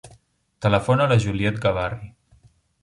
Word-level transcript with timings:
Telefona 0.67 1.05
a 1.05 1.11
la 1.11 1.19
Juliette 1.27 1.63
Gabarri. 1.67 2.13